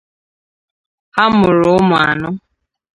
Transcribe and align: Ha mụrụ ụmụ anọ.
Ha 1.15 1.23
mụrụ 1.37 1.67
ụmụ 1.79 1.95
anọ. 2.07 2.29